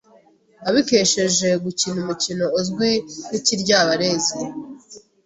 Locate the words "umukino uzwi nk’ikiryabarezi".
2.03-4.37